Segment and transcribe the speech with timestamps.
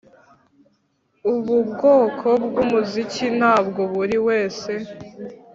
[1.33, 4.73] Ubu bwoko bwumuziki ntabwo buriwese